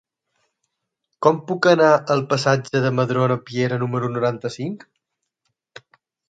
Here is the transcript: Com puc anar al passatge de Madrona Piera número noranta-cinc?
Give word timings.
Com 1.25 1.35
puc 1.51 1.67
anar 1.71 1.89
al 2.15 2.23
passatge 2.31 2.81
de 2.87 2.93
Madrona 3.01 3.37
Piera 3.51 3.79
número 3.85 4.11
noranta-cinc? 4.15 4.89